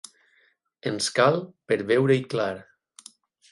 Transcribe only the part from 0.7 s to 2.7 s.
Ens cal per veure-hi clar.